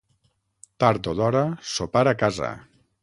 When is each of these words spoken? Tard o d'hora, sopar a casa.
Tard 0.83 1.09
o 1.11 1.13
d'hora, 1.19 1.43
sopar 1.75 2.03
a 2.13 2.15
casa. 2.23 2.51